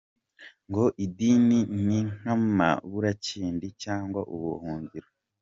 Ngo 0.69 0.83
idini 1.05 1.59
ni 1.85 1.97
nk’amaburakindi 2.17 3.67
cyangwa 3.83 4.21
ubuhungiro. 4.33 5.07